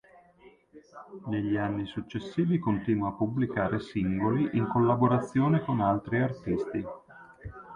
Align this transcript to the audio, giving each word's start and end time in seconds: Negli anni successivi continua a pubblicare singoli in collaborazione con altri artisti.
Negli 1.27 1.55
anni 1.57 1.85
successivi 1.85 2.57
continua 2.57 3.09
a 3.09 3.15
pubblicare 3.15 3.79
singoli 3.79 4.49
in 4.53 4.65
collaborazione 4.65 5.61
con 5.63 5.79
altri 5.79 6.23
artisti. 6.23 6.83